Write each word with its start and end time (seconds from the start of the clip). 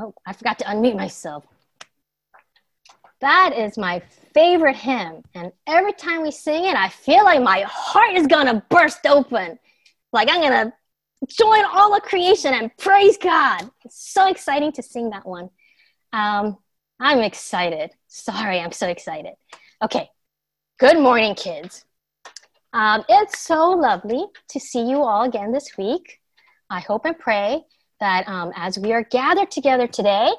Oh, 0.00 0.14
I 0.26 0.32
forgot 0.32 0.58
to 0.60 0.64
unmute 0.64 0.96
myself. 0.96 1.44
That 3.20 3.52
is 3.54 3.76
my 3.76 4.00
favorite 4.32 4.76
hymn. 4.76 5.22
And 5.34 5.52
every 5.66 5.92
time 5.92 6.22
we 6.22 6.30
sing 6.30 6.64
it, 6.64 6.74
I 6.74 6.88
feel 6.88 7.22
like 7.22 7.42
my 7.42 7.66
heart 7.68 8.14
is 8.14 8.26
going 8.26 8.46
to 8.46 8.62
burst 8.70 9.06
open. 9.06 9.58
Like 10.10 10.30
I'm 10.30 10.40
going 10.40 10.52
to 10.52 10.72
join 11.28 11.66
all 11.66 11.94
of 11.94 12.02
creation 12.02 12.54
and 12.54 12.74
praise 12.78 13.18
God. 13.18 13.70
It's 13.84 14.12
so 14.14 14.28
exciting 14.28 14.72
to 14.72 14.82
sing 14.82 15.10
that 15.10 15.26
one. 15.26 15.50
Um, 16.14 16.56
I'm 16.98 17.18
excited. 17.18 17.90
Sorry, 18.08 18.58
I'm 18.58 18.72
so 18.72 18.88
excited. 18.88 19.34
Okay, 19.84 20.08
good 20.78 20.98
morning, 20.98 21.34
kids. 21.34 21.84
Um, 22.72 23.04
it's 23.06 23.38
so 23.40 23.68
lovely 23.68 24.24
to 24.48 24.60
see 24.60 24.88
you 24.88 25.02
all 25.02 25.24
again 25.24 25.52
this 25.52 25.76
week. 25.76 26.20
I 26.70 26.80
hope 26.80 27.04
and 27.04 27.18
pray 27.18 27.64
that 28.00 28.26
um, 28.28 28.52
as 28.56 28.78
we 28.78 28.92
are 28.92 29.04
gathered 29.04 29.50
together 29.50 29.86
today, 29.86 30.30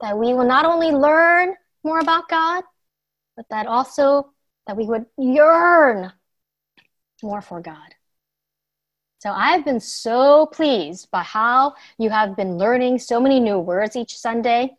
that 0.00 0.18
we 0.18 0.34
will 0.34 0.46
not 0.46 0.64
only 0.64 0.90
learn 0.90 1.54
more 1.84 2.00
about 2.00 2.28
God, 2.28 2.64
but 3.36 3.46
that 3.50 3.66
also 3.66 4.32
that 4.66 4.76
we 4.76 4.84
would 4.86 5.06
yearn 5.18 6.12
more 7.22 7.42
for 7.42 7.60
God. 7.60 7.94
So 9.18 9.30
I've 9.30 9.64
been 9.64 9.80
so 9.80 10.46
pleased 10.46 11.08
by 11.12 11.22
how 11.22 11.74
you 11.98 12.10
have 12.10 12.36
been 12.36 12.58
learning 12.58 12.98
so 12.98 13.20
many 13.20 13.38
new 13.38 13.58
words 13.58 13.94
each 13.94 14.16
Sunday. 14.16 14.76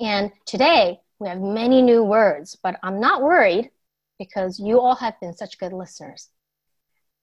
And 0.00 0.30
today 0.46 1.00
we 1.18 1.28
have 1.28 1.40
many 1.40 1.82
new 1.82 2.04
words, 2.04 2.56
but 2.62 2.78
I'm 2.82 3.00
not 3.00 3.22
worried 3.22 3.70
because 4.18 4.60
you 4.60 4.80
all 4.80 4.94
have 4.94 5.18
been 5.20 5.36
such 5.36 5.58
good 5.58 5.72
listeners. 5.72 6.28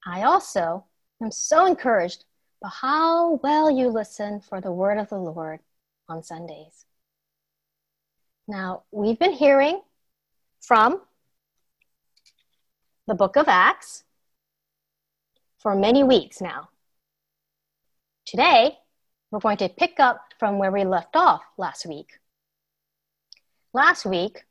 I 0.05 0.23
also 0.23 0.85
am 1.21 1.31
so 1.31 1.65
encouraged 1.65 2.25
by 2.61 2.69
how 2.69 3.35
well 3.35 3.71
you 3.71 3.89
listen 3.89 4.41
for 4.41 4.59
the 4.59 4.71
word 4.71 4.97
of 4.97 5.09
the 5.09 5.17
Lord 5.17 5.59
on 6.07 6.23
Sundays. 6.23 6.85
Now, 8.47 8.83
we've 8.91 9.19
been 9.19 9.33
hearing 9.33 9.81
from 10.59 11.01
the 13.07 13.15
book 13.15 13.35
of 13.37 13.47
Acts 13.47 14.03
for 15.59 15.75
many 15.75 16.03
weeks 16.03 16.41
now. 16.41 16.69
Today, 18.25 18.77
we're 19.31 19.39
going 19.39 19.57
to 19.57 19.69
pick 19.69 19.99
up 19.99 20.33
from 20.37 20.57
where 20.57 20.71
we 20.71 20.83
left 20.83 21.15
off 21.15 21.41
last 21.57 21.85
week. 21.85 22.19
Last 23.73 24.05
week, 24.05 24.43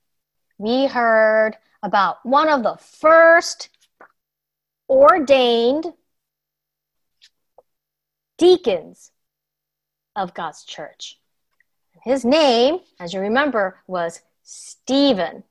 we 0.58 0.86
heard 0.86 1.56
about 1.83 2.24
one 2.24 2.48
of 2.48 2.62
the 2.62 2.77
first 2.77 3.68
ordained 4.88 5.92
deacons 8.39 9.12
of 10.17 10.34
God's 10.34 10.64
church. 10.64 11.19
His 12.03 12.25
name, 12.25 12.78
as 12.98 13.12
you 13.12 13.20
remember, 13.20 13.80
was 13.86 14.22
Stephen 14.42 15.45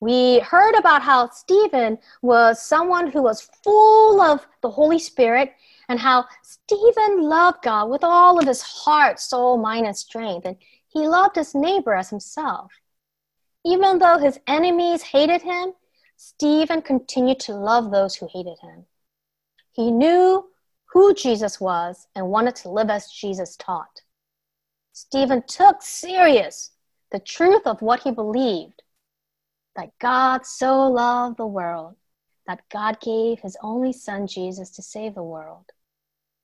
we 0.00 0.38
heard 0.40 0.74
about 0.78 1.02
how 1.02 1.28
Stephen 1.30 1.98
was 2.22 2.62
someone 2.62 3.10
who 3.10 3.22
was 3.22 3.48
full 3.64 4.20
of 4.20 4.46
the 4.60 4.70
Holy 4.70 4.98
Spirit 4.98 5.54
and 5.88 5.98
how 5.98 6.26
Stephen 6.42 7.22
loved 7.22 7.62
God 7.62 7.90
with 7.90 8.04
all 8.04 8.38
of 8.38 8.46
his 8.46 8.62
heart, 8.62 9.18
soul, 9.18 9.58
mind, 9.58 9.86
and 9.86 9.96
strength. 9.96 10.46
And 10.46 10.56
he 10.86 11.08
loved 11.08 11.34
his 11.34 11.54
neighbor 11.54 11.94
as 11.94 12.10
himself. 12.10 12.72
Even 13.64 13.98
though 13.98 14.18
his 14.18 14.38
enemies 14.46 15.02
hated 15.02 15.42
him, 15.42 15.72
Stephen 16.16 16.80
continued 16.80 17.40
to 17.40 17.54
love 17.54 17.90
those 17.90 18.14
who 18.14 18.28
hated 18.32 18.58
him. 18.60 18.86
He 19.72 19.90
knew 19.90 20.48
who 20.92 21.14
Jesus 21.14 21.60
was 21.60 22.06
and 22.14 22.28
wanted 22.28 22.56
to 22.56 22.70
live 22.70 22.90
as 22.90 23.10
Jesus 23.10 23.56
taught. 23.56 24.02
Stephen 24.92 25.42
took 25.46 25.82
serious 25.82 26.72
the 27.12 27.18
truth 27.18 27.66
of 27.66 27.82
what 27.82 28.00
he 28.00 28.10
believed 28.10 28.82
that 29.76 29.96
God 30.00 30.44
so 30.44 30.88
loved 30.88 31.36
the 31.36 31.46
world 31.46 31.94
that 32.48 32.68
God 32.70 32.98
gave 33.00 33.40
his 33.40 33.56
only 33.62 33.92
son 33.92 34.26
Jesus 34.26 34.70
to 34.70 34.82
save 34.82 35.14
the 35.14 35.22
world. 35.22 35.66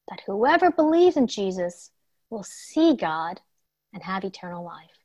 That 0.09 0.21
whoever 0.27 0.71
believes 0.71 1.17
in 1.17 1.27
Jesus 1.27 1.91
will 2.29 2.45
see 2.45 2.95
God 2.95 3.41
and 3.93 4.03
have 4.03 4.23
eternal 4.23 4.63
life. 4.63 4.99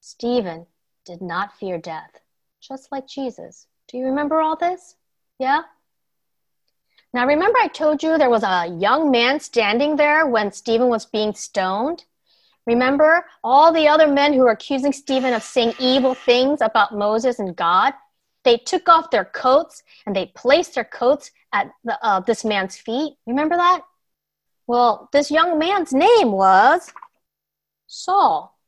Stephen 0.00 0.66
did 1.04 1.20
not 1.20 1.56
fear 1.58 1.78
death, 1.78 2.18
just 2.60 2.90
like 2.90 3.06
Jesus. 3.06 3.66
Do 3.88 3.98
you 3.98 4.06
remember 4.06 4.40
all 4.40 4.56
this? 4.56 4.96
Yeah? 5.38 5.62
Now, 7.14 7.28
remember, 7.28 7.56
I 7.60 7.68
told 7.68 8.02
you 8.02 8.18
there 8.18 8.28
was 8.28 8.42
a 8.42 8.66
young 8.66 9.12
man 9.12 9.38
standing 9.38 9.94
there 9.94 10.26
when 10.26 10.50
Stephen 10.50 10.88
was 10.88 11.06
being 11.06 11.32
stoned? 11.32 12.04
Remember 12.66 13.24
all 13.44 13.72
the 13.72 13.86
other 13.86 14.08
men 14.08 14.32
who 14.32 14.40
were 14.40 14.50
accusing 14.50 14.92
Stephen 14.92 15.32
of 15.32 15.44
saying 15.44 15.74
evil 15.78 16.14
things 16.14 16.60
about 16.60 16.98
Moses 16.98 17.38
and 17.38 17.54
God? 17.54 17.94
They 18.42 18.56
took 18.56 18.88
off 18.88 19.12
their 19.12 19.26
coats 19.26 19.84
and 20.04 20.16
they 20.16 20.32
placed 20.34 20.74
their 20.74 20.84
coats 20.84 21.30
at 21.52 21.70
the, 21.84 22.04
uh, 22.04 22.18
this 22.18 22.44
man's 22.44 22.76
feet. 22.76 23.14
Remember 23.28 23.56
that? 23.56 23.82
Well, 24.66 25.08
this 25.12 25.30
young 25.30 25.56
man's 25.56 25.92
name 25.92 26.32
was 26.32 26.92
Saul. 27.86 28.58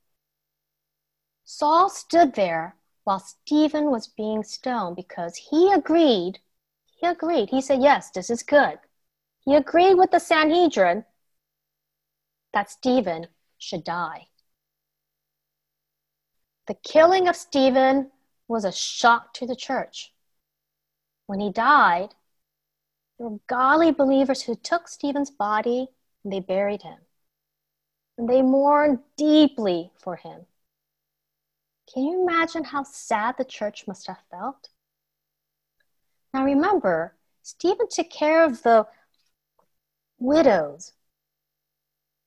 Saul 1.45 1.91
stood 1.91 2.35
there 2.35 2.77
while 3.03 3.19
Stephen 3.19 3.91
was 3.91 4.07
being 4.07 4.45
stoned 4.45 4.95
because 4.95 5.35
he 5.35 5.73
agreed. 5.73 6.39
He 7.07 7.13
agreed. 7.13 7.51
He 7.51 7.61
said, 7.61 7.83
Yes, 7.83 8.11
this 8.11 8.31
is 8.31 8.43
good. 8.43 8.81
He 9.45 9.55
agreed 9.55 9.95
with 9.95 10.11
the 10.11 10.19
Sanhedrin 10.19 11.05
that 12.53 12.69
Stephen 12.69 13.29
should 13.59 13.85
die. 13.85 14.27
The 16.67 16.75
killing 16.75 17.29
of 17.29 17.37
Stephen 17.37 18.11
was 18.49 18.65
a 18.65 18.73
shock 18.73 19.33
to 19.35 19.47
the 19.47 19.55
church. 19.55 20.13
When 21.27 21.39
he 21.39 21.53
died, 21.53 22.17
there 23.19 23.29
were 23.29 23.39
godly 23.47 23.93
believers 23.93 24.43
who 24.43 24.57
took 24.57 24.89
Stephen's 24.89 25.31
body 25.31 25.87
and 26.25 26.33
they 26.33 26.41
buried 26.41 26.83
him. 26.83 26.99
And 28.19 28.29
they 28.29 28.43
mourned 28.43 28.99
deeply 29.17 29.93
for 29.97 30.17
him. 30.17 30.47
Can 31.93 32.03
you 32.03 32.23
imagine 32.23 32.65
how 32.65 32.83
sad 32.83 33.37
the 33.39 33.45
church 33.45 33.87
must 33.87 34.09
have 34.09 34.19
felt? 34.29 34.71
Now 36.37 36.45
remember, 36.45 37.17
Stephen 37.43 37.89
took 37.89 38.11
care 38.11 38.45
of 38.45 38.63
the 38.63 38.87
widows 40.19 40.93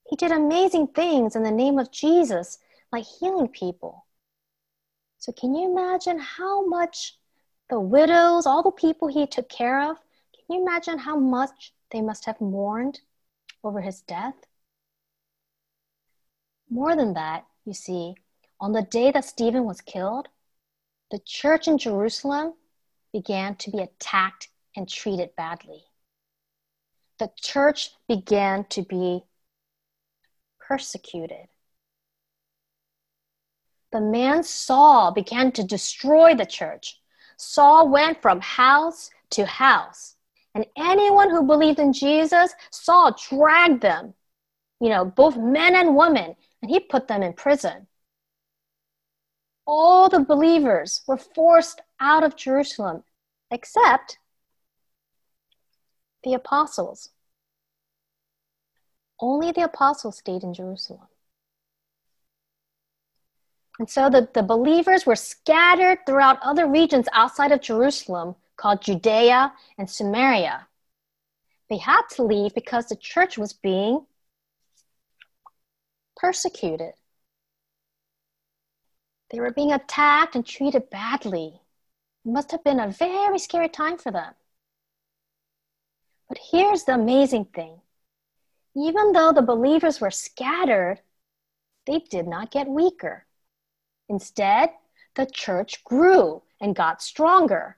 he 0.09 0.16
did 0.16 0.31
amazing 0.31 0.88
things 0.88 1.36
in 1.36 1.44
the 1.44 1.52
name 1.52 1.78
of 1.78 1.92
Jesus, 1.92 2.58
like 2.92 3.06
healing 3.06 3.48
people. 3.48 4.08
So, 5.19 5.31
can 5.31 5.53
you 5.53 5.69
imagine 5.69 6.18
how 6.18 6.66
much 6.66 7.19
the 7.69 7.80
widows, 7.80 8.48
all 8.48 8.64
the 8.64 8.72
people 8.72 9.08
he 9.08 9.28
took 9.28 9.48
care 9.48 9.80
of, 9.80 9.98
can 10.34 10.56
you 10.56 10.64
imagine 10.64 10.98
how 10.98 11.16
much 11.16 11.74
they 11.92 12.02
must 12.02 12.25
have 12.25 12.42
mourned 12.42 13.02
over 13.64 13.81
his 13.81 14.02
death? 14.02 14.34
More 16.68 16.96
than 16.96 17.14
that, 17.14 17.46
you 17.64 17.75
see, 17.75 18.16
on 18.59 18.72
the 18.72 18.81
day 18.81 19.12
that 19.12 19.25
Stephen 19.25 19.66
was 19.66 19.81
killed, 19.81 20.30
the 21.12 21.19
church 21.19 21.68
in 21.68 21.78
Jerusalem 21.78 22.56
began 23.12 23.56
to 23.56 23.72
be 23.72 23.80
attacked 23.80 24.50
and 24.75 24.88
treated 24.88 25.36
badly. 25.36 25.84
The 27.18 27.31
church 27.36 27.92
began 28.08 28.66
to 28.70 28.84
be 28.84 29.24
persecuted. 30.59 31.48
The 33.92 34.02
man 34.02 34.44
Saul 34.44 35.12
began 35.12 35.52
to 35.53 35.64
destroy 35.64 36.36
the 36.36 36.46
church. 36.46 37.02
Saul 37.38 37.90
went 37.90 38.22
from 38.22 38.40
house 38.40 39.09
to 39.31 39.46
house. 39.46 40.16
And 40.53 40.66
anyone 40.78 41.30
who 41.30 41.44
believed 41.44 41.80
in 41.80 41.94
Jesus, 41.94 42.54
Saul 42.72 43.16
dragged 43.30 43.81
them, 43.81 44.13
you 44.80 44.89
know, 44.89 45.06
both 45.06 45.38
men 45.38 45.75
and 45.75 45.95
women, 45.95 46.36
and 46.62 46.72
he 46.72 46.80
put 46.80 47.07
them 47.07 47.24
in 47.24 47.33
prison. 47.33 47.88
All 49.66 50.10
the 50.10 50.19
believers 50.19 51.01
were 51.07 51.18
forced 51.18 51.81
out 52.00 52.24
of 52.24 52.36
Jerusalem 52.36 53.04
except 53.51 54.19
the 56.24 56.34
apostles. 56.34 57.10
Only 59.19 59.51
the 59.51 59.63
apostles 59.63 60.18
stayed 60.18 60.44
in 60.44 60.54
Jerusalem. 60.54 61.07
And 63.80 63.90
so 63.90 64.10
the, 64.10 64.28
the 64.34 64.44
believers 64.44 65.06
were 65.06 65.16
scattered 65.16 66.00
throughout 66.06 66.40
other 66.42 66.68
regions 66.68 67.07
outside 67.13 67.51
of 67.51 67.62
Jerusalem 67.62 68.36
called 68.57 68.81
Judea 68.81 69.54
and 69.78 69.90
Samaria. 69.90 70.68
They 71.69 71.78
had 71.78 72.02
to 72.16 72.24
leave 72.24 72.54
because 72.54 72.88
the 72.88 72.95
church 72.95 73.38
was 73.38 73.54
being 73.54 74.06
persecuted. 76.18 76.94
They 79.31 79.40
were 79.40 79.52
being 79.52 79.72
attacked 79.72 80.36
and 80.36 80.45
treated 80.45 80.90
badly. 80.90 81.62
Must 82.31 82.52
have 82.52 82.64
been 82.64 82.80
a 82.80 82.88
very 82.88 83.40
scary 83.40 83.70
time 83.70 83.98
for 83.98 84.12
them. 84.12 84.34
But 86.28 86.38
here's 86.52 86.84
the 86.84 86.94
amazing 86.94 87.46
thing 87.46 87.81
even 88.76 89.14
though 89.14 89.34
the 89.34 89.42
believers 89.42 90.00
were 90.00 90.12
scattered, 90.12 91.02
they 91.88 92.00
did 92.00 92.28
not 92.28 92.52
get 92.52 92.68
weaker. 92.68 93.26
Instead, 94.08 94.70
the 95.16 95.26
church 95.26 95.84
grew 95.84 96.44
and 96.62 96.76
got 96.76 97.02
stronger. 97.02 97.78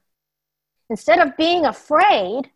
Instead 0.90 1.20
of 1.20 1.38
being 1.38 1.66
afraid, 1.66 2.52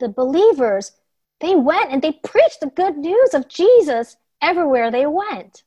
the 0.00 0.08
believers 0.08 0.92
they 1.40 1.54
went 1.54 1.92
and 1.92 2.02
they 2.02 2.12
preached 2.12 2.60
the 2.60 2.66
good 2.66 2.96
news 2.96 3.32
of 3.32 3.48
Jesus 3.48 4.16
everywhere 4.40 4.90
they 4.90 5.06
went. 5.06 5.62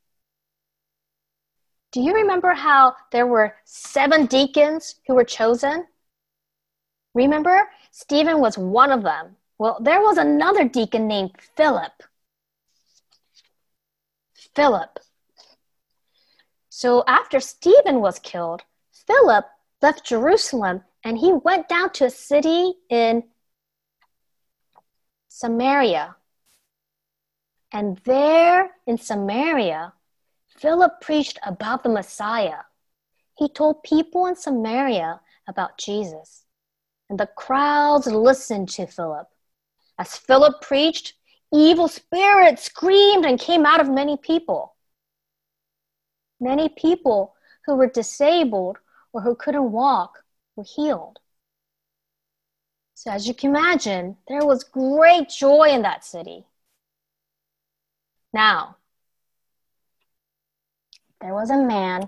Do 1.96 2.02
you 2.02 2.14
remember 2.14 2.52
how 2.52 2.94
there 3.14 3.26
were 3.26 3.56
seven 3.64 4.26
deacons 4.26 4.96
who 5.08 5.16
were 5.16 5.24
chosen? 5.24 5.88
Remember, 7.14 7.70
Stephen 7.92 8.42
was 8.42 8.58
one 8.58 8.92
of 8.92 9.02
them. 9.02 9.38
Well, 9.58 9.78
there 9.80 10.02
was 10.02 10.18
another 10.18 10.68
deacon 10.68 11.08
named 11.08 11.32
Philip. 11.56 12.04
Philip. 14.54 15.00
So 16.68 17.06
after 17.08 17.40
Stephen 17.40 18.02
was 18.02 18.20
killed, 18.20 18.64
Philip 18.92 19.46
left 19.82 20.04
Jerusalem 20.06 20.84
and 21.06 21.18
he 21.18 21.32
went 21.32 21.70
down 21.70 21.92
to 21.92 22.08
a 22.08 22.10
city 22.10 22.74
in 22.90 23.24
Samaria. 25.30 26.18
And 27.72 28.00
there 28.00 28.72
in 28.86 28.98
Samaria, 28.98 29.94
Philip 30.58 31.02
preached 31.02 31.40
about 31.44 31.84
the 31.84 31.90
Messiah. 31.90 32.64
He 33.38 33.50
told 33.50 33.84
people 33.84 34.26
in 34.26 34.36
Samaria 34.36 35.20
about 35.48 35.78
Jesus. 35.78 36.46
And 37.10 37.20
the 37.20 37.28
crowds 37.28 38.08
listened 38.08 38.70
to 38.70 38.88
Philip. 38.88 39.28
As 40.00 40.18
Philip 40.18 40.62
preached, 40.62 41.14
evil 41.54 41.88
spirits 41.88 42.64
screamed 42.64 43.26
and 43.26 43.40
came 43.40 43.66
out 43.66 43.82
of 43.82 43.90
many 43.90 44.18
people. 44.18 44.76
Many 46.40 46.70
people 46.70 47.36
who 47.66 47.76
were 47.76 47.88
disabled 47.88 48.78
or 49.14 49.22
who 49.22 49.36
couldn't 49.36 49.72
walk 49.72 50.24
were 50.56 50.64
healed. 50.64 51.20
So, 52.94 53.12
as 53.12 53.28
you 53.28 53.34
can 53.34 53.50
imagine, 53.50 54.18
there 54.28 54.46
was 54.46 54.64
great 54.64 55.30
joy 55.30 55.70
in 55.70 55.82
that 55.82 56.06
city. 56.06 56.46
Now, 58.34 58.78
there 61.26 61.34
was 61.34 61.50
a 61.50 61.58
man 61.58 62.08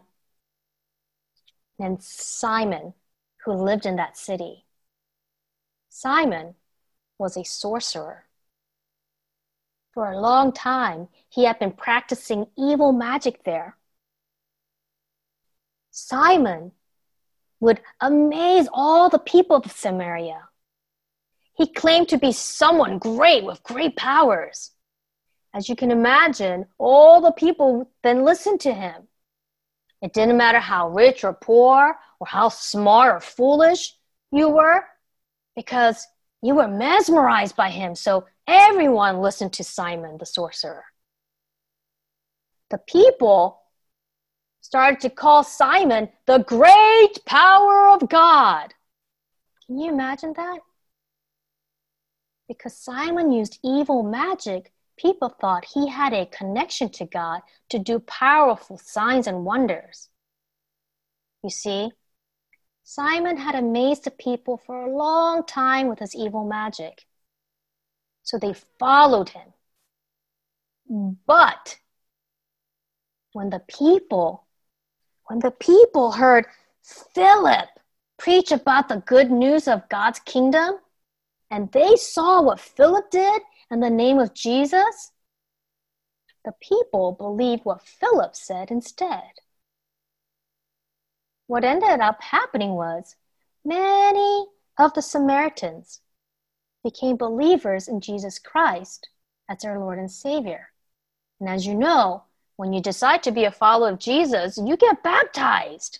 named 1.80 2.04
Simon 2.04 2.94
who 3.44 3.52
lived 3.52 3.88
in 3.88 3.96
that 3.96 4.16
city. 4.16 4.66
Simon 5.90 6.54
was 7.18 7.36
a 7.36 7.44
sorcerer. 7.44 8.25
For 9.92 10.12
a 10.12 10.22
long 10.22 10.52
time, 10.52 11.08
he 11.30 11.46
had 11.46 11.58
been 11.58 11.72
practicing 11.72 12.46
evil 12.56 12.92
magic 12.92 13.44
there. 13.44 13.78
Simon 15.90 16.74
would 17.60 17.81
amaze 18.00 18.70
all 18.72 19.10
the 19.10 19.18
people 19.18 19.56
of 19.56 19.72
Samaria. 19.72 20.50
He 21.56 21.66
claimed 21.66 22.10
to 22.10 22.20
be 22.20 22.31
someone 22.31 23.00
great 23.00 23.44
with 23.44 23.63
great 23.63 23.96
powers. 23.96 24.74
As 25.57 25.68
you 25.68 25.75
can 25.75 25.89
imagine, 25.89 26.68
all 26.77 27.19
the 27.19 27.31
people 27.31 27.89
then 28.04 28.24
listened 28.24 28.59
to 28.59 28.71
him. 28.71 29.07
It 30.04 30.13
didn't 30.13 30.38
matter 30.38 30.59
how 30.59 30.89
rich 30.89 31.24
or 31.24 31.33
poor, 31.33 31.98
or 32.19 32.27
how 32.27 32.50
smart 32.50 33.15
or 33.15 33.19
foolish 33.19 33.95
you 34.31 34.50
were, 34.50 34.83
because 35.56 36.06
you 36.44 36.54
were 36.54 36.68
mesmerized 36.68 37.56
by 37.56 37.71
him. 37.71 37.95
So 37.95 38.27
everyone 38.48 39.19
listened 39.19 39.54
to 39.54 39.63
Simon 39.63 40.19
the 40.19 40.27
sorcerer. 40.27 40.86
The 42.69 42.77
people 42.77 43.60
started 44.62 45.00
to 45.00 45.10
call 45.10 45.44
Simon 45.44 46.10
the 46.27 46.38
great 46.38 47.25
power 47.25 47.89
of 47.89 48.07
God. 48.07 48.75
Can 49.65 49.80
you 49.80 49.89
imagine 49.89 50.33
that? 50.33 50.60
Because 52.48 52.77
Simon 52.77 53.31
used 53.31 53.57
evil 53.63 54.03
magic, 54.03 54.71
people 54.98 55.30
thought 55.30 55.66
he 55.74 55.88
had 55.88 56.14
a 56.14 56.26
connection 56.26 56.90
to 56.90 57.06
God 57.06 57.42
to 57.70 57.80
do 57.80 58.00
powerful 58.00 58.78
signs 58.78 59.28
and 59.28 59.46
wonders. 59.46 60.10
You 61.44 61.50
see, 61.50 61.92
Simon 62.84 63.38
had 63.38 63.56
amazed 63.56 64.06
the 64.06 64.12
people 64.12 64.58
for 64.66 64.82
a 64.82 64.96
long 64.96 65.46
time 65.46 65.88
with 65.88 66.00
his 66.00 66.16
evil 66.16 66.46
magic. 66.46 67.06
So 68.24 68.38
they 68.38 68.54
followed 68.80 69.30
him. 69.30 69.54
But 71.26 71.80
when 73.34 73.50
the 73.50 73.60
people, 73.60 74.46
when 75.26 75.40
the 75.40 75.52
people 75.52 76.14
heard 76.14 76.46
Philip 77.14 77.70
preach 78.18 78.52
about 78.52 78.90
the 78.90 79.04
good 79.06 79.32
news 79.32 79.68
of 79.68 79.88
God's 79.90 80.20
kingdom, 80.20 80.80
and 81.52 81.72
they 81.72 81.96
saw 81.96 82.42
what 82.42 82.60
Philip 82.60 83.12
did 83.12 83.42
in 83.72 83.80
the 83.80 83.90
name 83.90 84.19
of 84.19 84.34
Jesus, 84.34 85.12
the 86.46 86.54
people 86.62 87.12
believed 87.12 87.66
what 87.66 87.86
Philip 87.86 88.36
said 88.36 88.72
instead. 88.72 89.31
What 91.48 91.64
ended 91.64 92.00
up 92.00 92.22
happening 92.22 92.72
was 92.72 93.16
many 93.66 94.46
of 94.78 94.94
the 94.94 95.02
Samaritans 95.02 96.02
became 96.84 97.18
believers 97.18 97.88
in 97.88 98.00
Jesus 98.00 98.40
Christ 98.40 99.10
as 99.50 99.60
their 99.60 99.80
Lord 99.80 100.00
and 100.00 100.12
Savior. 100.12 100.70
And 101.40 101.50
as 101.50 101.66
you 101.66 101.74
know, 101.74 102.24
when 102.56 102.74
you 102.74 102.81
decide 102.81 103.24
to 103.24 103.31
be 103.31 103.46
a 103.46 103.52
follower 103.52 103.90
of 103.90 104.00
Jesus, 104.00 104.58
you 104.58 104.78
get 104.78 105.04
baptized. 105.04 106.00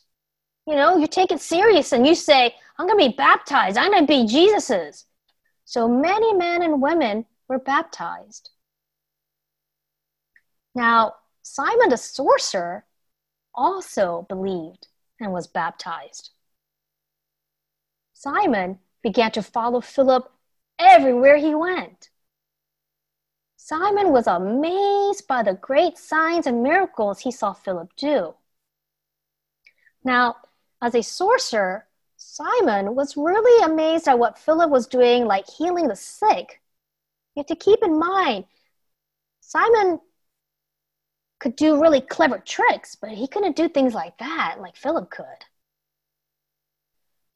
You 0.66 0.76
know, 0.76 0.98
you 0.98 1.08
take 1.08 1.32
it 1.32 1.40
serious 1.40 1.94
and 1.94 2.06
you 2.06 2.16
say, 2.16 2.54
I'm 2.78 2.88
going 2.88 3.00
to 3.00 3.10
be 3.10 3.16
baptized. 3.16 3.78
I'm 3.78 3.92
going 3.92 4.06
to 4.06 4.08
be 4.08 4.26
Jesus's. 4.28 5.06
So 5.66 5.88
many 5.88 6.34
men 6.34 6.62
and 6.62 6.82
women 6.82 7.26
were 7.48 7.60
baptized. 7.60 8.50
Now, 10.76 11.16
Simon 11.42 11.90
the 11.90 11.98
sorcerer 11.98 12.86
also 13.54 14.26
believed 14.30 14.88
and 15.20 15.32
was 15.32 15.48
baptized. 15.48 16.32
Simon 18.14 18.80
began 19.02 19.32
to 19.32 19.42
follow 19.42 19.82
Philip 19.82 20.32
everywhere 20.80 21.38
he 21.38 21.56
went. 21.56 22.10
Simon 23.56 24.12
was 24.12 24.28
amazed 24.28 25.28
by 25.28 25.44
the 25.44 25.54
great 25.54 25.98
signs 25.98 26.48
and 26.48 26.64
miracles 26.64 27.20
he 27.20 27.32
saw 27.32 27.54
Philip 27.54 27.90
do. 27.98 28.36
Now, 30.04 30.38
as 30.82 30.96
a 30.96 31.04
sorcerer, 31.04 31.88
Simon 32.16 32.96
was 32.96 33.18
really 33.18 33.64
amazed 33.64 34.08
at 34.08 34.20
what 34.20 34.38
Philip 34.38 34.70
was 34.70 34.88
doing, 34.88 35.26
like 35.26 35.50
healing 35.50 35.88
the 35.88 35.96
sick. 35.96 36.62
You 37.38 37.42
have 37.42 37.56
to 37.56 37.56
keep 37.56 37.84
in 37.84 38.00
mind, 38.00 38.46
Simon 39.42 40.00
could 41.40 41.56
do 41.56 41.80
really 41.80 42.02
clever 42.02 42.40
tricks, 42.40 42.96
but 42.96 43.12
he 43.12 43.28
couldn't 43.28 43.56
do 43.56 43.70
things 43.70 43.94
like 43.94 44.18
that, 44.18 44.56
like 44.60 44.76
Philip 44.76 45.12
could. 45.12 45.46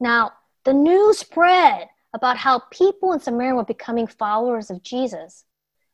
Now, 0.00 0.32
the 0.64 0.72
news 0.74 1.18
spread 1.18 1.88
about 2.12 2.36
how 2.36 2.64
people 2.72 3.12
in 3.12 3.20
Samaria 3.20 3.54
were 3.54 3.64
becoming 3.64 4.08
followers 4.08 4.72
of 4.72 4.82
Jesus. 4.82 5.44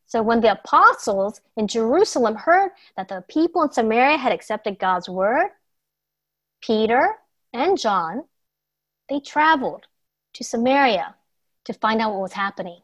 So 0.06 0.22
when 0.22 0.40
the 0.40 0.52
apostles 0.52 1.42
in 1.58 1.68
Jerusalem 1.68 2.34
heard 2.34 2.70
that 2.96 3.08
the 3.08 3.22
people 3.28 3.62
in 3.62 3.72
Samaria 3.72 4.16
had 4.16 4.32
accepted 4.32 4.78
God's 4.78 5.10
word, 5.10 5.50
Peter 6.62 7.16
and 7.52 7.78
John 7.78 8.24
they 9.10 9.20
traveled 9.20 9.86
to 10.32 10.44
Samaria 10.44 11.14
to 11.64 11.74
find 11.74 12.00
out 12.00 12.12
what 12.12 12.22
was 12.22 12.32
happening. 12.32 12.80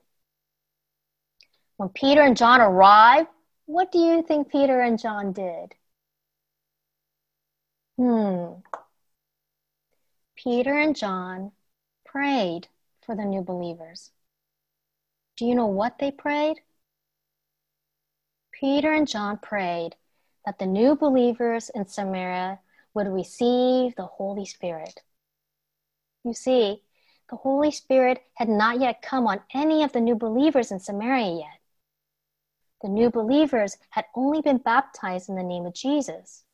When 1.76 1.88
Peter 1.88 2.23
and 2.23 2.37
John 2.37 2.61
arrived, 2.61 3.28
what 3.66 3.90
do 3.90 3.99
you 3.99 4.23
think 4.23 4.50
Peter 4.50 4.81
and 4.81 4.99
John 4.99 5.33
did? 5.33 5.75
Hmm. 7.97 8.61
Peter 10.37 10.78
and 10.78 10.95
John 10.95 11.52
prayed 12.04 12.69
for 13.04 13.16
the 13.16 13.25
new 13.25 13.43
believers. 13.43 14.11
Do 15.37 15.47
you 15.47 15.54
know 15.54 15.66
what 15.66 15.99
they 15.99 16.11
prayed? 16.11 16.61
Peter 18.52 18.93
and 18.93 19.09
John 19.09 19.38
prayed 19.38 19.97
that 20.47 20.59
the 20.59 20.66
new 20.66 20.95
believers 20.95 21.71
in 21.71 21.87
Samaria 21.87 22.61
would 22.95 23.09
receive 23.09 23.97
the 23.97 24.07
Holy 24.07 24.45
Spirit. 24.45 25.02
You 26.23 26.35
see, 26.35 26.83
the 27.31 27.37
Holy 27.37 27.71
Spirit 27.71 28.23
had 28.35 28.49
not 28.49 28.81
yet 28.81 29.02
come 29.02 29.26
on 29.26 29.40
any 29.52 29.83
of 29.83 29.93
the 29.93 30.00
new 30.00 30.14
believers 30.14 30.71
in 30.71 30.78
Samaria 30.78 31.38
yet. 31.38 31.63
The 32.85 32.91
new 32.91 33.09
believers 33.09 33.79
had 33.88 34.05
only 34.14 34.43
been 34.43 34.59
baptized 34.59 35.31
in 35.31 35.37
the 35.37 35.43
name 35.43 35.64
of 35.64 35.73
Jesus. 35.73 36.45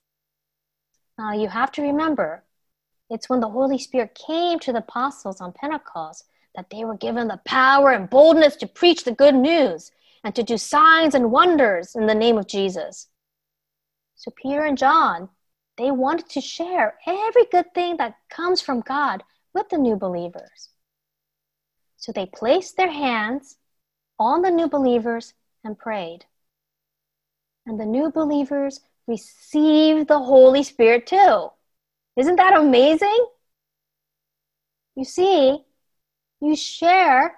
Now 1.18 1.32
you 1.32 1.48
have 1.48 1.72
to 1.72 1.82
remember, 1.82 2.44
it's 3.10 3.28
when 3.28 3.40
the 3.40 3.48
Holy 3.48 3.78
Spirit 3.78 4.14
came 4.14 4.60
to 4.60 4.72
the 4.72 4.78
apostles 4.78 5.40
on 5.40 5.52
Pentecost 5.52 6.26
that 6.54 6.70
they 6.70 6.84
were 6.84 6.96
given 6.96 7.26
the 7.26 7.40
power 7.44 7.90
and 7.90 8.08
boldness 8.08 8.54
to 8.58 8.68
preach 8.68 9.02
the 9.02 9.10
good 9.10 9.34
news. 9.34 9.90
and 10.22 10.34
to 10.34 10.42
do 10.42 10.58
signs 10.58 11.14
and 11.14 11.32
wonders 11.32 11.96
in 11.96 12.06
the 12.06 12.14
name 12.14 12.36
of 12.36 12.46
Jesus. 12.46 13.08
So 14.16 14.30
Peter 14.30 14.64
and 14.64 14.76
John, 14.76 15.30
they 15.78 15.90
wanted 15.90 16.28
to 16.28 16.42
share 16.42 16.98
every 17.06 17.46
good 17.46 17.72
thing 17.74 17.96
that 17.96 18.16
comes 18.28 18.60
from 18.60 18.82
God 18.82 19.24
with 19.54 19.70
the 19.70 19.78
new 19.78 19.96
believers. 19.96 20.68
So 21.96 22.12
they 22.12 22.26
placed 22.26 22.76
their 22.76 22.90
hands 22.92 23.56
on 24.18 24.42
the 24.42 24.50
new 24.50 24.68
believers 24.68 25.32
and 25.64 25.78
prayed. 25.78 26.24
And 27.66 27.78
the 27.78 27.86
new 27.86 28.10
believers 28.10 28.80
received 29.06 30.08
the 30.08 30.18
Holy 30.18 30.62
Spirit 30.62 31.06
too. 31.06 31.48
Isn't 32.16 32.36
that 32.36 32.58
amazing? 32.58 33.26
You 34.96 35.04
see, 35.04 35.58
you 36.40 36.56
share, 36.56 37.36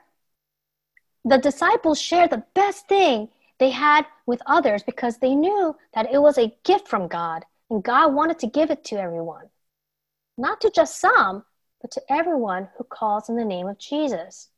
the 1.25 1.39
disciples 1.39 2.01
shared 2.01 2.31
the 2.31 2.45
best 2.55 2.89
thing 2.89 3.29
they 3.59 3.71
had 3.71 4.07
with 4.27 4.43
others 4.47 4.83
because 4.83 5.19
they 5.19 5.35
knew 5.35 5.77
that 5.95 6.13
it 6.13 6.21
was 6.21 6.39
a 6.39 6.55
gift 6.65 6.89
from 6.89 7.09
God 7.09 7.45
and 7.71 7.83
God 7.83 8.15
wanted 8.15 8.39
to 8.41 8.47
give 8.47 8.71
it 8.71 8.85
to 8.85 9.01
everyone. 9.01 9.49
Not 10.37 10.61
to 10.63 10.71
just 10.71 11.01
some, 11.01 11.45
but 11.81 11.91
to 11.93 12.03
everyone 12.09 12.69
who 12.77 12.85
calls 12.85 13.29
in 13.29 13.37
the 13.37 13.45
name 13.45 13.69
of 13.69 13.79
Jesus. 13.79 14.49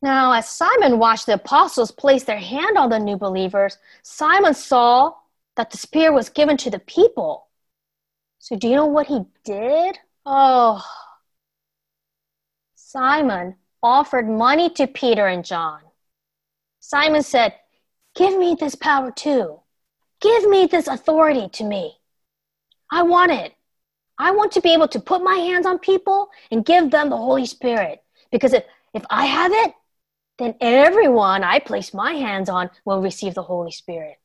Now, 0.00 0.32
as 0.32 0.48
Simon 0.48 0.98
watched 0.98 1.26
the 1.26 1.34
apostles 1.34 1.90
place 1.90 2.24
their 2.24 2.38
hand 2.38 2.78
on 2.78 2.90
the 2.90 2.98
new 2.98 3.16
believers, 3.16 3.78
Simon 4.02 4.54
saw 4.54 5.14
that 5.56 5.70
the 5.70 5.76
Spirit 5.76 6.14
was 6.14 6.28
given 6.28 6.56
to 6.58 6.70
the 6.70 6.78
people. 6.78 7.48
So, 8.38 8.54
do 8.56 8.68
you 8.68 8.76
know 8.76 8.86
what 8.86 9.08
he 9.08 9.22
did? 9.44 9.98
Oh, 10.24 10.84
Simon 12.76 13.56
offered 13.82 14.28
money 14.28 14.70
to 14.70 14.86
Peter 14.86 15.26
and 15.26 15.44
John. 15.44 15.80
Simon 16.80 17.22
said, 17.22 17.54
Give 18.14 18.38
me 18.38 18.56
this 18.58 18.74
power 18.74 19.10
too. 19.10 19.60
Give 20.20 20.48
me 20.48 20.66
this 20.66 20.88
authority 20.88 21.48
to 21.50 21.64
me. 21.64 21.98
I 22.90 23.02
want 23.02 23.32
it. 23.32 23.54
I 24.18 24.30
want 24.32 24.52
to 24.52 24.60
be 24.60 24.72
able 24.72 24.88
to 24.88 25.00
put 25.00 25.22
my 25.22 25.36
hands 25.36 25.66
on 25.66 25.78
people 25.78 26.30
and 26.50 26.64
give 26.64 26.90
them 26.90 27.10
the 27.10 27.16
Holy 27.16 27.46
Spirit. 27.46 28.02
Because 28.32 28.52
if, 28.52 28.64
if 28.94 29.04
I 29.10 29.26
have 29.26 29.52
it, 29.52 29.74
then 30.38 30.54
everyone 30.60 31.42
I 31.42 31.58
place 31.58 31.92
my 31.92 32.12
hands 32.12 32.48
on 32.48 32.70
will 32.84 33.02
receive 33.02 33.34
the 33.34 33.42
Holy 33.42 33.72
Spirit. 33.72 34.18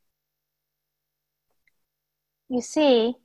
You 2.50 2.62
see, 2.62 3.16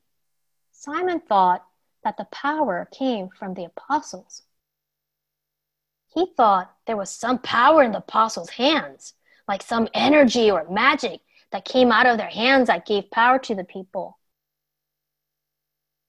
Simon 0.73 1.21
thought 1.21 1.65
that 2.03 2.17
the 2.17 2.27
power 2.33 2.89
came 2.91 3.29
from 3.29 3.55
the 3.55 3.65
apostles. 3.65 4.43
He 6.15 6.27
thought 6.37 6.75
there 6.87 6.97
was 6.97 7.11
some 7.11 7.39
power 7.39 7.83
in 7.83 7.93
the 7.93 7.99
apostles' 7.99 8.51
hands, 8.51 9.15
like 9.47 9.63
some 9.63 9.89
energy 9.93 10.51
or 10.51 10.67
magic 10.71 11.21
that 11.53 11.65
came 11.65 11.93
out 11.93 12.07
of 12.07 12.17
their 12.17 12.31
hands 12.31 12.69
that 12.69 12.87
gave 12.87 13.11
power 13.11 13.39
to 13.41 13.55
the 13.55 13.65
people. 13.65 14.19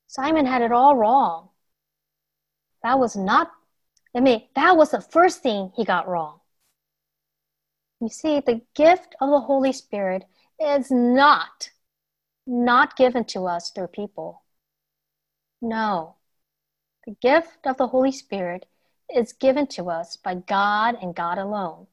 Simon 0.08 0.46
had 0.46 0.62
it 0.62 0.72
all 0.72 0.96
wrong. 0.96 1.50
That 2.84 3.00
was 3.00 3.16
not, 3.16 3.52
I 4.16 4.22
mean, 4.22 4.44
that 4.56 4.78
was 4.78 4.92
the 4.92 5.02
first 5.02 5.44
thing 5.44 5.72
he 5.76 5.84
got 5.84 6.08
wrong. 6.08 6.39
You 8.02 8.10
see, 8.10 8.40
the 8.40 8.62
gift 8.76 9.16
of 9.20 9.30
the 9.30 9.42
Holy 9.42 9.74
Spirit 9.74 10.26
is 10.60 10.90
not, 10.90 11.72
not 12.48 12.96
given 12.96 13.26
to 13.26 13.46
us 13.46 13.72
through 13.72 13.88
people. 13.88 14.44
No. 15.62 16.16
The 17.06 17.16
gift 17.22 17.66
of 17.66 17.78
the 17.78 17.88
Holy 17.88 18.12
Spirit 18.12 18.66
is 19.14 19.34
given 19.34 19.68
to 19.68 19.90
us 19.90 20.16
by 20.16 20.36
God 20.36 20.98
and 21.02 21.16
God 21.16 21.38
alone. 21.38 21.88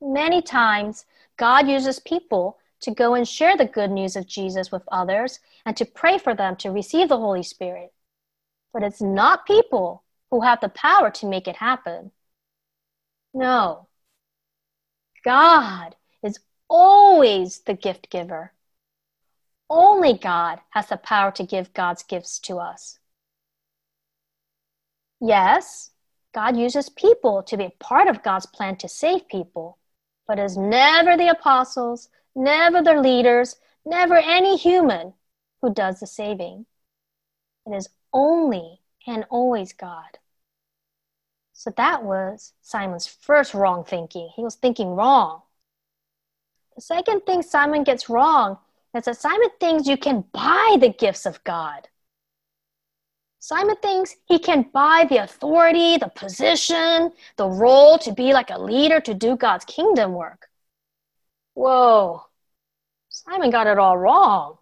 Many 0.00 0.40
times, 0.40 1.04
God 1.36 1.68
uses 1.68 1.98
people 1.98 2.58
to 2.80 2.90
go 2.90 3.14
and 3.14 3.26
share 3.26 3.56
the 3.56 3.64
good 3.64 3.90
news 3.90 4.16
of 4.16 4.26
Jesus 4.26 4.70
with 4.70 4.82
others 4.88 5.40
and 5.64 5.76
to 5.76 5.84
pray 5.84 6.18
for 6.18 6.34
them 6.34 6.56
to 6.56 6.70
receive 6.70 7.08
the 7.08 7.18
Holy 7.18 7.42
Spirit. 7.42 7.92
But 8.72 8.82
it's 8.82 9.02
not 9.02 9.46
people 9.46 10.04
who 10.30 10.42
have 10.42 10.60
the 10.60 10.68
power 10.68 11.10
to 11.10 11.26
make 11.26 11.48
it 11.48 11.56
happen. 11.56 12.12
No, 13.32 13.85
God 15.26 15.96
is 16.22 16.38
always 16.68 17.58
the 17.58 17.74
gift 17.74 18.10
giver. 18.10 18.52
Only 19.68 20.16
God 20.16 20.60
has 20.70 20.86
the 20.86 20.96
power 20.96 21.32
to 21.32 21.42
give 21.42 21.74
God's 21.74 22.04
gifts 22.04 22.38
to 22.40 22.58
us. 22.58 23.00
Yes, 25.20 25.90
God 26.32 26.56
uses 26.56 26.88
people 26.88 27.42
to 27.42 27.56
be 27.56 27.74
part 27.80 28.06
of 28.06 28.22
God's 28.22 28.46
plan 28.46 28.76
to 28.76 28.88
save 28.88 29.26
people, 29.26 29.78
but 30.28 30.38
it's 30.38 30.56
never 30.56 31.16
the 31.16 31.30
apostles, 31.30 32.08
never 32.36 32.80
the 32.80 33.00
leaders, 33.00 33.56
never 33.84 34.14
any 34.14 34.56
human 34.56 35.12
who 35.60 35.74
does 35.74 35.98
the 35.98 36.06
saving. 36.06 36.66
It 37.66 37.74
is 37.74 37.88
only 38.12 38.80
and 39.08 39.24
always 39.28 39.72
God. 39.72 40.18
So 41.58 41.70
that 41.78 42.04
was 42.04 42.52
Simon's 42.60 43.06
first 43.06 43.54
wrong 43.54 43.82
thinking. 43.82 44.28
He 44.36 44.42
was 44.42 44.56
thinking 44.56 44.90
wrong. 44.90 45.40
The 46.74 46.82
second 46.82 47.22
thing 47.22 47.40
Simon 47.40 47.82
gets 47.82 48.10
wrong 48.10 48.58
is 48.94 49.06
that 49.06 49.16
Simon 49.16 49.48
thinks 49.58 49.88
you 49.88 49.96
can 49.96 50.22
buy 50.32 50.76
the 50.78 50.90
gifts 50.90 51.24
of 51.24 51.42
God. 51.44 51.88
Simon 53.38 53.76
thinks 53.80 54.16
he 54.26 54.38
can 54.38 54.66
buy 54.74 55.06
the 55.08 55.16
authority, 55.16 55.96
the 55.96 56.08
position, 56.08 57.12
the 57.38 57.48
role 57.48 57.96
to 58.00 58.12
be 58.12 58.34
like 58.34 58.50
a 58.50 58.60
leader 58.60 59.00
to 59.00 59.14
do 59.14 59.34
God's 59.34 59.64
kingdom 59.64 60.12
work. 60.12 60.48
Whoa, 61.54 62.26
Simon 63.08 63.48
got 63.48 63.66
it 63.66 63.78
all 63.78 63.96
wrong. 63.96 64.58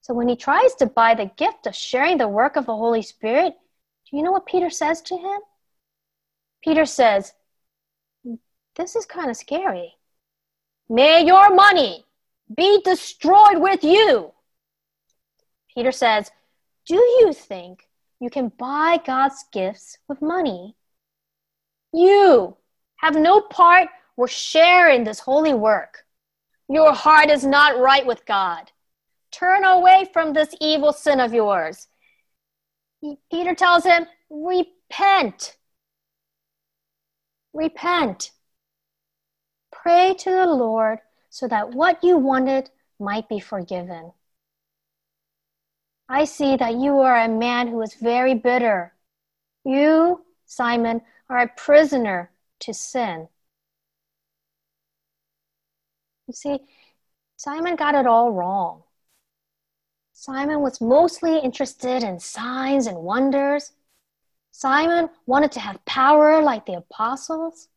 So 0.00 0.14
when 0.14 0.28
he 0.28 0.36
tries 0.36 0.74
to 0.76 0.86
buy 0.86 1.14
the 1.14 1.30
gift 1.36 1.66
of 1.66 1.74
sharing 1.74 2.16
the 2.16 2.26
work 2.26 2.56
of 2.56 2.64
the 2.64 2.74
Holy 2.74 3.02
Spirit, 3.02 3.54
do 4.10 4.16
you 4.16 4.22
know 4.24 4.32
what 4.32 4.46
Peter 4.46 4.70
says 4.70 5.00
to 5.02 5.16
him? 5.16 5.40
Peter 6.64 6.84
says, 6.84 7.32
This 8.74 8.96
is 8.96 9.06
kind 9.06 9.30
of 9.30 9.36
scary. 9.36 9.94
May 10.88 11.24
your 11.24 11.54
money 11.54 12.04
be 12.54 12.80
destroyed 12.82 13.58
with 13.60 13.84
you. 13.84 14.32
Peter 15.72 15.92
says, 15.92 16.32
Do 16.86 16.96
you 16.96 17.32
think 17.32 17.88
you 18.18 18.30
can 18.30 18.48
buy 18.58 18.98
God's 19.06 19.44
gifts 19.52 19.98
with 20.08 20.20
money? 20.20 20.74
You 21.92 22.56
have 22.96 23.14
no 23.14 23.40
part 23.40 23.88
or 24.16 24.26
share 24.26 24.90
in 24.90 25.04
this 25.04 25.20
holy 25.20 25.54
work. 25.54 26.04
Your 26.68 26.92
heart 26.92 27.30
is 27.30 27.44
not 27.44 27.78
right 27.78 28.04
with 28.04 28.26
God. 28.26 28.72
Turn 29.30 29.64
away 29.64 30.08
from 30.12 30.32
this 30.32 30.54
evil 30.60 30.92
sin 30.92 31.20
of 31.20 31.32
yours 31.32 31.86
Peter 33.30 33.54
tells 33.54 33.84
him, 33.84 34.06
repent. 34.28 35.56
Repent. 37.52 38.30
Pray 39.72 40.14
to 40.14 40.30
the 40.30 40.46
Lord 40.46 40.98
so 41.30 41.48
that 41.48 41.74
what 41.74 42.02
you 42.04 42.18
wanted 42.18 42.70
might 42.98 43.28
be 43.28 43.40
forgiven. 43.40 44.12
I 46.08 46.24
see 46.24 46.56
that 46.56 46.74
you 46.74 46.98
are 46.98 47.20
a 47.20 47.28
man 47.28 47.68
who 47.68 47.80
is 47.82 47.94
very 47.94 48.34
bitter. 48.34 48.92
You, 49.64 50.24
Simon, 50.44 51.02
are 51.28 51.38
a 51.38 51.48
prisoner 51.48 52.32
to 52.60 52.74
sin. 52.74 53.28
You 56.26 56.34
see, 56.34 56.58
Simon 57.36 57.76
got 57.76 57.94
it 57.94 58.06
all 58.06 58.32
wrong. 58.32 58.82
Simon 60.20 60.60
was 60.60 60.82
mostly 60.82 61.38
interested 61.38 62.02
in 62.02 62.20
signs 62.20 62.86
and 62.86 62.98
wonders. 62.98 63.72
Simon 64.50 65.08
wanted 65.24 65.50
to 65.52 65.60
have 65.60 65.82
power 65.86 66.42
like 66.42 66.66
the 66.66 66.74
apostles. 66.74 67.68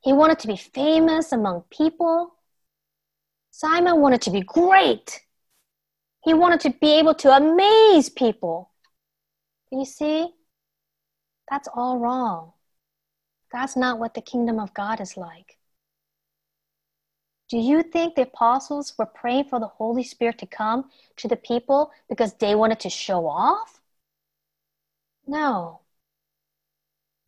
He 0.00 0.14
wanted 0.14 0.38
to 0.38 0.46
be 0.46 0.56
famous 0.56 1.32
among 1.32 1.64
people. 1.68 2.32
Simon 3.50 4.00
wanted 4.00 4.22
to 4.22 4.30
be 4.30 4.40
great. 4.40 5.20
He 6.24 6.32
wanted 6.32 6.60
to 6.60 6.70
be 6.70 6.98
able 6.98 7.14
to 7.16 7.36
amaze 7.36 8.08
people. 8.08 8.70
You 9.70 9.84
see, 9.84 10.30
that's 11.50 11.68
all 11.74 11.98
wrong. 11.98 12.52
That's 13.52 13.76
not 13.76 13.98
what 13.98 14.14
the 14.14 14.22
kingdom 14.22 14.58
of 14.58 14.72
God 14.72 14.98
is 15.02 15.18
like. 15.18 15.58
Do 17.52 17.58
you 17.58 17.82
think 17.82 18.14
the 18.14 18.22
apostles 18.22 18.96
were 18.96 19.04
praying 19.04 19.44
for 19.44 19.60
the 19.60 19.66
Holy 19.66 20.04
Spirit 20.04 20.38
to 20.38 20.46
come 20.46 20.90
to 21.16 21.28
the 21.28 21.36
people 21.36 21.92
because 22.08 22.32
they 22.32 22.54
wanted 22.54 22.80
to 22.80 22.88
show 22.88 23.26
off? 23.26 23.78
No. 25.26 25.80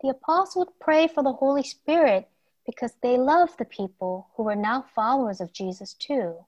The 0.00 0.08
apostles 0.08 0.68
prayed 0.80 1.10
for 1.10 1.22
the 1.22 1.34
Holy 1.34 1.62
Spirit 1.62 2.30
because 2.64 2.94
they 3.02 3.18
loved 3.18 3.58
the 3.58 3.66
people 3.66 4.30
who 4.34 4.44
were 4.44 4.56
now 4.56 4.86
followers 4.94 5.42
of 5.42 5.52
Jesus 5.52 5.92
too. 5.92 6.46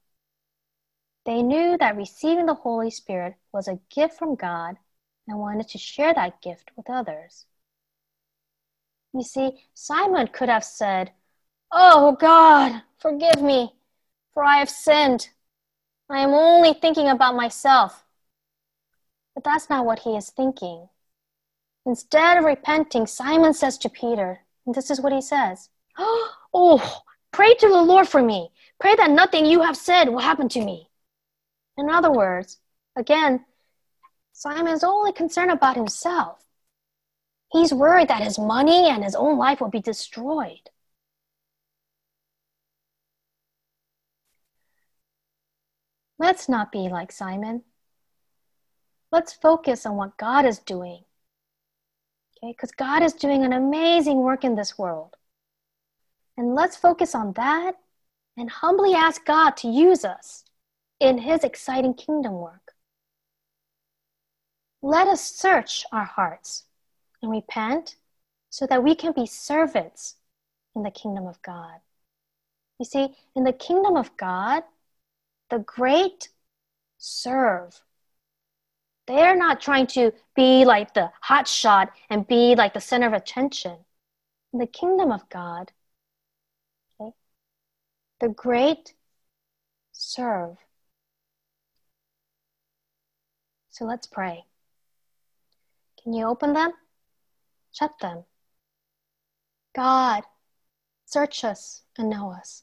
They 1.27 1.43
knew 1.43 1.77
that 1.77 1.99
receiving 1.99 2.47
the 2.47 2.55
Holy 2.55 2.91
Spirit 2.91 3.35
was 3.53 3.69
a 3.69 3.81
gift 3.91 4.19
from 4.19 4.37
God 4.37 4.79
and 5.29 5.39
wanted 5.39 5.69
to 5.69 5.77
share 5.77 6.15
that 6.15 6.41
gift 6.41 6.71
with 6.79 6.89
others. 6.89 7.45
You 9.13 9.23
see, 9.23 9.67
Simon 9.75 10.29
could 10.29 10.49
have 10.49 10.65
said, 10.65 11.13
Oh 11.73 12.17
God, 12.19 12.83
forgive 12.99 13.43
me, 13.43 13.75
for 14.33 14.45
I 14.45 14.59
have 14.59 14.71
sinned. 14.71 15.29
I 16.09 16.21
am 16.21 16.31
only 16.31 16.73
thinking 16.73 17.09
about 17.09 17.35
myself. 17.35 18.05
But 19.35 19.45
that's 19.45 19.69
not 19.69 19.85
what 19.85 20.01
he 20.01 20.17
is 20.17 20.31
thinking. 20.31 20.89
Instead 21.85 22.39
of 22.39 22.45
repenting, 22.45 23.07
Simon 23.07 23.53
says 23.55 23.79
to 23.79 23.89
Peter, 23.89 24.41
and 24.65 24.75
this 24.75 24.91
is 24.91 25.01
what 25.01 25.13
he 25.13 25.21
says 25.21 25.69
Oh, 25.99 27.03
pray 27.33 27.55
to 27.55 27.69
the 27.69 27.83
Lord 27.83 28.09
for 28.09 28.23
me. 28.23 28.51
Pray 28.81 28.95
that 28.97 29.11
nothing 29.11 29.47
you 29.47 29.63
have 29.63 29.77
said 29.77 30.09
will 30.09 30.21
happen 30.21 30.49
to 30.51 30.65
me. 30.65 30.89
In 31.77 31.91
other 31.91 32.11
words, 32.11 32.59
again, 32.97 33.45
Simon 34.33 34.73
is 34.73 34.85
only 34.85 35.13
concerned 35.13 35.51
about 35.51 35.77
himself. 35.77 36.45
He's 37.53 37.73
worried 37.73 38.09
that 38.09 38.23
his 38.23 38.39
money 38.39 38.89
and 38.89 39.05
his 39.05 39.15
own 39.15 39.39
life 39.39 39.61
will 39.61 39.69
be 39.69 39.81
destroyed. 39.81 40.71
Let's 46.19 46.49
not 46.49 46.73
be 46.73 46.89
like 46.89 47.13
Simon. 47.13 47.63
Let's 49.13 49.33
focus 49.33 49.87
on 49.87 49.97
what 49.97 50.17
God 50.17 50.47
is 50.47 50.59
doing. 50.59 51.05
Okay, 52.37 52.53
because 52.53 52.73
God 52.73 53.03
is 53.03 53.13
doing 53.13 53.45
an 53.45 53.53
amazing 53.53 54.19
work 54.19 54.45
in 54.45 54.55
this 54.55 54.79
world. 54.79 55.17
And 56.37 56.55
let's 56.55 56.77
focus 56.77 57.15
on 57.15 57.33
that 57.35 57.77
and 58.37 58.51
humbly 58.51 58.95
ask 58.95 59.25
God 59.25 59.57
to 59.59 59.69
use 59.69 60.05
us 60.05 60.45
in 61.01 61.19
His 61.19 61.45
exciting 61.45 61.95
kingdom 61.95 62.35
work. 62.35 62.73
Let 64.83 65.09
us 65.09 65.23
search 65.23 65.85
our 65.93 66.05
hearts 66.05 66.65
and 67.23 67.31
repent 67.31 67.97
so 68.51 68.67
that 68.67 68.83
we 68.83 68.95
can 68.95 69.13
be 69.13 69.27
servants 69.27 70.17
in 70.75 70.83
the 70.83 70.91
kingdom 70.91 71.27
of 71.27 71.41
God. 71.43 71.81
You 72.79 72.85
see, 72.85 73.15
in 73.35 73.45
the 73.45 73.53
kingdom 73.53 73.97
of 73.97 74.15
God, 74.17 74.63
the 75.51 75.59
great 75.61 76.29
serve. 76.99 77.83
They're 79.07 79.37
not 79.37 79.61
trying 79.61 79.87
to 79.89 80.13
be 80.35 80.65
like 80.65 80.95
the 80.95 81.11
hot 81.21 81.47
shot 81.47 81.93
and 82.11 82.27
be 82.27 82.57
like 82.57 82.75
the 82.75 82.81
center 82.81 83.07
of 83.07 83.13
attention. 83.13 83.77
In 84.53 84.59
the 84.59 84.67
kingdom 84.67 85.13
of 85.13 85.29
God, 85.29 85.73
okay, 87.01 87.13
the 88.21 88.29
great 88.29 88.95
serve. 89.93 90.57
So 93.71 93.85
let's 93.85 94.07
pray. 94.07 94.45
Can 96.03 96.13
you 96.15 96.27
open 96.27 96.53
them? 96.55 96.73
Shut 97.73 97.99
them. 98.01 98.25
God, 99.75 100.25
search 101.05 101.45
us 101.45 101.83
and 101.99 102.09
know 102.09 102.33
us. 102.33 102.63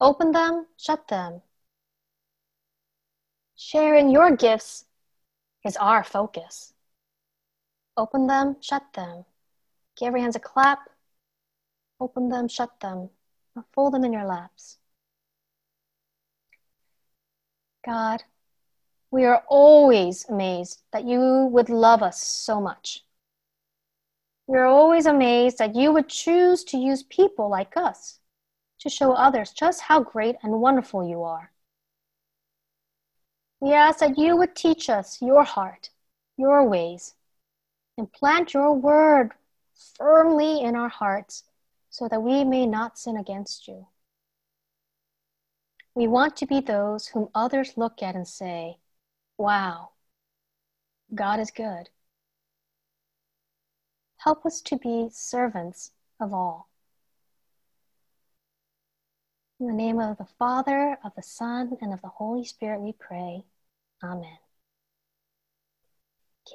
Open 0.00 0.32
them, 0.32 0.66
shut 0.76 1.08
them. 1.08 1.42
Sharing 3.56 4.10
your 4.10 4.36
gifts 4.36 4.84
is 5.64 5.76
our 5.78 6.04
focus. 6.04 6.74
Open 7.96 8.26
them, 8.26 8.56
shut 8.60 8.82
them. 8.92 9.24
Give 9.96 10.12
your 10.12 10.20
hands 10.20 10.36
a 10.36 10.40
clap. 10.40 10.90
Open 11.98 12.28
them, 12.28 12.48
shut 12.48 12.78
them. 12.80 13.08
Or 13.56 13.64
fold 13.72 13.94
them 13.94 14.04
in 14.04 14.12
your 14.12 14.26
laps. 14.26 14.76
God, 17.86 18.24
we 19.10 19.24
are 19.24 19.42
always 19.48 20.28
amazed 20.28 20.82
that 20.92 21.04
you 21.04 21.48
would 21.50 21.70
love 21.70 22.02
us 22.02 22.22
so 22.22 22.60
much. 22.60 23.04
We 24.46 24.58
are 24.58 24.66
always 24.66 25.06
amazed 25.06 25.56
that 25.58 25.74
you 25.74 25.92
would 25.92 26.08
choose 26.08 26.62
to 26.64 26.76
use 26.76 27.02
people 27.04 27.48
like 27.48 27.76
us 27.76 28.20
to 28.80 28.90
show 28.90 29.12
others 29.12 29.52
just 29.52 29.80
how 29.80 30.00
great 30.00 30.36
and 30.42 30.60
wonderful 30.60 31.08
you 31.08 31.22
are. 31.22 31.52
We 33.60 33.72
ask 33.72 34.00
that 34.00 34.18
you 34.18 34.36
would 34.36 34.54
teach 34.54 34.90
us 34.90 35.22
your 35.22 35.44
heart, 35.44 35.90
your 36.36 36.68
ways, 36.68 37.14
and 37.96 38.12
plant 38.12 38.52
your 38.52 38.72
word 38.74 39.32
firmly 39.96 40.60
in 40.60 40.76
our 40.76 40.88
hearts 40.88 41.44
so 41.88 42.08
that 42.08 42.22
we 42.22 42.44
may 42.44 42.66
not 42.66 42.98
sin 42.98 43.16
against 43.16 43.66
you. 43.66 43.86
We 45.94 46.06
want 46.06 46.36
to 46.36 46.46
be 46.46 46.60
those 46.60 47.08
whom 47.08 47.30
others 47.34 47.76
look 47.76 48.02
at 48.02 48.14
and 48.14 48.28
say, 48.28 48.76
Wow, 49.38 49.90
God 51.14 51.40
is 51.40 51.50
good. 51.50 51.88
Help 54.18 54.44
us 54.44 54.60
to 54.62 54.76
be 54.76 55.08
servants 55.10 55.92
of 56.20 56.34
all. 56.34 56.68
In 59.58 59.66
the 59.68 59.72
name 59.72 60.00
of 60.00 60.18
the 60.18 60.26
Father, 60.38 60.98
of 61.02 61.14
the 61.14 61.22
Son, 61.22 61.78
and 61.80 61.94
of 61.94 62.02
the 62.02 62.08
Holy 62.08 62.44
Spirit, 62.44 62.80
we 62.80 62.92
pray. 62.92 63.44
Amen. 64.02 64.38